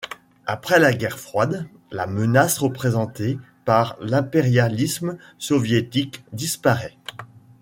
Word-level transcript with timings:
Après 0.47 0.79
la 0.79 0.95
guerre 0.95 1.19
froide, 1.19 1.67
la 1.91 2.07
menace 2.07 2.57
représentée 2.57 3.37
par 3.65 3.97
l'impérialisme 4.01 5.15
soviétique 5.37 6.23
disparaît. 6.33 6.97